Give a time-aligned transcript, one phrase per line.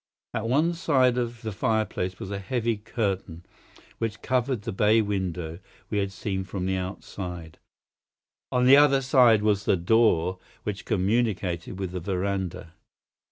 [0.33, 3.45] At one side of the fireplace was a heavy curtain,
[3.99, 5.59] which covered the bay window
[5.91, 7.59] we had seen from outside.
[8.51, 12.73] On the other side was the door which communicated with the veranda.